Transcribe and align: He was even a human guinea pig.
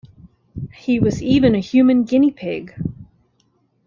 He 0.73 0.99
was 0.99 1.21
even 1.21 1.53
a 1.53 1.59
human 1.59 2.05
guinea 2.05 2.31
pig. 2.31 2.73